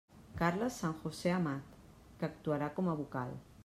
[0.39, 1.79] Carles San José Amat,
[2.19, 3.43] que actuarà com a vocal.